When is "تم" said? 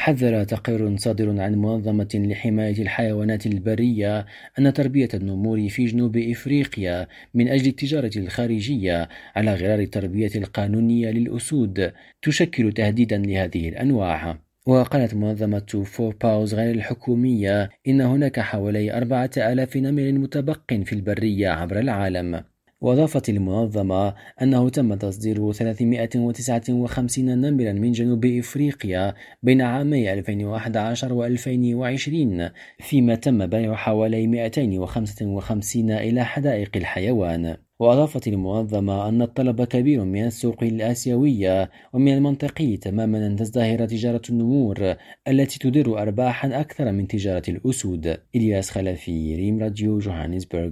24.68-24.94, 33.14-33.46